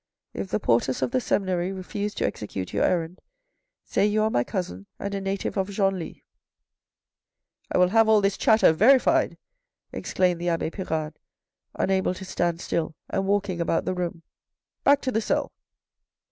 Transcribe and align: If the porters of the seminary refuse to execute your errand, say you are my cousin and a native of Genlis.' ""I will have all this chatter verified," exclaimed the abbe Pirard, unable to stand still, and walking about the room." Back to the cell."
If 0.33 0.47
the 0.47 0.59
porters 0.59 1.03
of 1.03 1.11
the 1.11 1.21
seminary 1.21 1.71
refuse 1.71 2.15
to 2.15 2.25
execute 2.25 2.73
your 2.73 2.83
errand, 2.83 3.21
say 3.83 4.03
you 4.03 4.23
are 4.23 4.31
my 4.31 4.43
cousin 4.43 4.87
and 4.97 5.13
a 5.13 5.21
native 5.21 5.57
of 5.57 5.69
Genlis.' 5.69 6.23
""I 7.71 7.77
will 7.77 7.89
have 7.89 8.09
all 8.09 8.19
this 8.19 8.35
chatter 8.35 8.73
verified," 8.73 9.37
exclaimed 9.93 10.41
the 10.41 10.49
abbe 10.49 10.71
Pirard, 10.71 11.17
unable 11.75 12.15
to 12.15 12.25
stand 12.25 12.61
still, 12.61 12.95
and 13.11 13.27
walking 13.27 13.61
about 13.61 13.85
the 13.85 13.93
room." 13.93 14.23
Back 14.83 15.01
to 15.01 15.11
the 15.11 15.21
cell." 15.21 15.51